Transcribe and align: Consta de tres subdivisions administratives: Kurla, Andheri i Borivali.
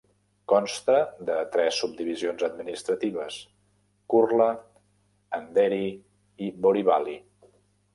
Consta 0.53 0.95
de 1.27 1.35
tres 1.57 1.77
subdivisions 1.81 2.47
administratives: 2.49 3.39
Kurla, 4.15 4.51
Andheri 5.43 5.85
i 6.49 6.55
Borivali. 6.67 7.21